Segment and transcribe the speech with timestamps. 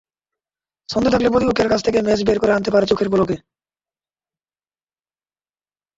[0.89, 3.35] ছন্দে থাকলে প্রতিপক্ষের কাছ থেকে ম্যাচ বের করে আনতে পারে চোখের পলকে।